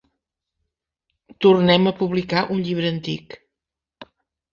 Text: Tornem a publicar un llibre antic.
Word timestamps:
Tornem 1.45 1.85
a 1.91 1.93
publicar 1.99 2.41
un 2.57 2.63
llibre 2.69 2.89
antic. 2.95 3.37